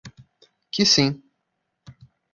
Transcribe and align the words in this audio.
Que 0.73 0.83
sim. 0.93 1.13